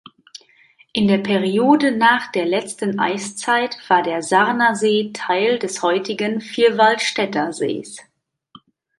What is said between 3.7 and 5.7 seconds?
war der Sarnersee Teil